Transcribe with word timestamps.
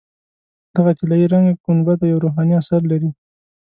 دغه 0.75 0.91
طلایي 0.99 1.25
رنګه 1.33 1.53
ګنبده 1.65 2.05
یو 2.11 2.19
روحاني 2.25 2.53
اثر 2.61 2.81
لري. 2.91 3.09